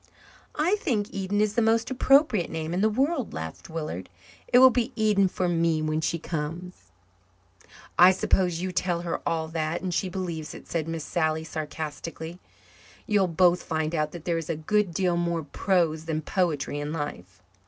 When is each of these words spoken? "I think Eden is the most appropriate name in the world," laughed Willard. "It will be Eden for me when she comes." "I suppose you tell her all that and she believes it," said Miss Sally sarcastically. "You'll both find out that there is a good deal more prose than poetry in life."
"I 0.55 0.77
think 0.77 1.11
Eden 1.13 1.39
is 1.39 1.53
the 1.53 1.61
most 1.61 1.91
appropriate 1.91 2.49
name 2.49 2.73
in 2.73 2.81
the 2.81 2.89
world," 2.89 3.35
laughed 3.35 3.69
Willard. 3.69 4.09
"It 4.47 4.57
will 4.57 4.71
be 4.71 4.91
Eden 4.95 5.27
for 5.27 5.47
me 5.47 5.79
when 5.83 6.01
she 6.01 6.17
comes." 6.17 6.85
"I 7.99 8.09
suppose 8.09 8.61
you 8.61 8.71
tell 8.71 9.01
her 9.03 9.21
all 9.27 9.47
that 9.49 9.83
and 9.83 9.93
she 9.93 10.09
believes 10.09 10.55
it," 10.55 10.67
said 10.67 10.87
Miss 10.87 11.03
Sally 11.05 11.43
sarcastically. 11.43 12.39
"You'll 13.05 13.27
both 13.27 13.61
find 13.61 13.93
out 13.93 14.11
that 14.13 14.25
there 14.25 14.39
is 14.39 14.49
a 14.49 14.55
good 14.55 14.91
deal 14.91 15.17
more 15.17 15.43
prose 15.43 16.05
than 16.05 16.23
poetry 16.23 16.79
in 16.79 16.91
life." 16.91 17.43